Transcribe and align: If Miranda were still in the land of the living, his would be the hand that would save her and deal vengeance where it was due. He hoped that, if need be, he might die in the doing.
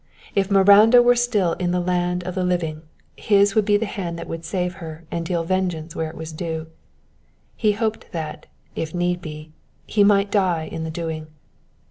If 0.33 0.49
Miranda 0.49 0.99
were 1.03 1.15
still 1.15 1.53
in 1.59 1.69
the 1.69 1.79
land 1.79 2.23
of 2.23 2.33
the 2.33 2.43
living, 2.43 2.81
his 3.15 3.53
would 3.53 3.65
be 3.65 3.77
the 3.77 3.85
hand 3.85 4.17
that 4.17 4.27
would 4.27 4.43
save 4.43 4.73
her 4.81 5.03
and 5.11 5.23
deal 5.23 5.43
vengeance 5.43 5.95
where 5.95 6.09
it 6.09 6.17
was 6.17 6.33
due. 6.33 6.65
He 7.55 7.73
hoped 7.73 8.11
that, 8.11 8.47
if 8.75 8.95
need 8.95 9.21
be, 9.21 9.51
he 9.85 10.03
might 10.03 10.31
die 10.31 10.63
in 10.63 10.83
the 10.83 10.89
doing. 10.89 11.27